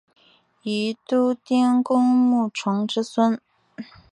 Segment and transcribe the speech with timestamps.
[0.63, 3.39] 宜都丁公穆崇之孙。